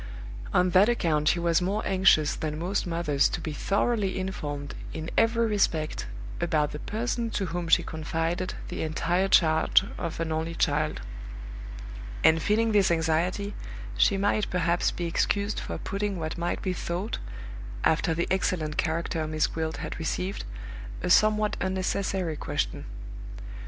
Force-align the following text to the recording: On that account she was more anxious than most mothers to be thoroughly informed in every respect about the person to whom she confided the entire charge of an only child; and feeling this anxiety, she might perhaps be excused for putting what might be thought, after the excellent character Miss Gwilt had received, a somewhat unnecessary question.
On 0.51 0.71
that 0.71 0.89
account 0.89 1.27
she 1.27 1.39
was 1.39 1.61
more 1.61 1.83
anxious 1.85 2.35
than 2.35 2.57
most 2.57 2.87
mothers 2.87 3.29
to 3.29 3.39
be 3.39 3.53
thoroughly 3.53 4.17
informed 4.19 4.73
in 4.93 5.11
every 5.15 5.45
respect 5.45 6.07
about 6.39 6.71
the 6.71 6.79
person 6.79 7.29
to 7.29 7.45
whom 7.53 7.67
she 7.67 7.83
confided 7.83 8.55
the 8.69 8.81
entire 8.81 9.27
charge 9.27 9.83
of 9.99 10.19
an 10.19 10.31
only 10.31 10.55
child; 10.55 11.01
and 12.23 12.41
feeling 12.41 12.71
this 12.71 12.89
anxiety, 12.89 13.53
she 13.95 14.17
might 14.17 14.49
perhaps 14.49 14.89
be 14.89 15.05
excused 15.05 15.59
for 15.59 15.77
putting 15.77 16.17
what 16.17 16.35
might 16.35 16.63
be 16.63 16.73
thought, 16.73 17.19
after 17.83 18.15
the 18.15 18.25
excellent 18.31 18.77
character 18.77 19.27
Miss 19.27 19.45
Gwilt 19.45 19.77
had 19.77 19.99
received, 19.99 20.45
a 21.03 21.11
somewhat 21.11 21.57
unnecessary 21.59 22.37
question. 22.37 22.85